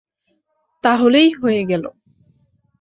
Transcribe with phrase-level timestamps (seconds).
[0.83, 1.83] তাহলেই হয়ে গেল।